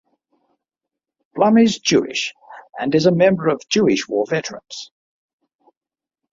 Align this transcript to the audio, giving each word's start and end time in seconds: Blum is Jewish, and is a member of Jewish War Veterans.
Blum 1.35 1.59
is 1.59 1.77
Jewish, 1.77 2.33
and 2.79 2.95
is 2.95 3.05
a 3.05 3.11
member 3.11 3.49
of 3.49 3.61
Jewish 3.69 4.07
War 4.07 4.25
Veterans. 4.27 4.89